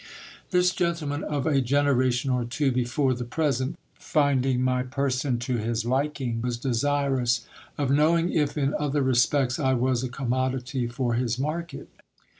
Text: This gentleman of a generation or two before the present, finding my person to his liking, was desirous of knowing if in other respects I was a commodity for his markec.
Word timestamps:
This 0.49 0.73
gentleman 0.73 1.23
of 1.23 1.45
a 1.45 1.61
generation 1.61 2.31
or 2.31 2.43
two 2.43 2.71
before 2.71 3.13
the 3.13 3.23
present, 3.23 3.75
finding 3.93 4.63
my 4.63 4.81
person 4.81 5.37
to 5.45 5.57
his 5.57 5.85
liking, 5.85 6.41
was 6.41 6.57
desirous 6.57 7.45
of 7.77 7.91
knowing 7.91 8.31
if 8.33 8.57
in 8.57 8.73
other 8.79 9.03
respects 9.03 9.59
I 9.59 9.73
was 9.75 10.03
a 10.03 10.09
commodity 10.09 10.87
for 10.87 11.13
his 11.13 11.37
markec. 11.37 11.85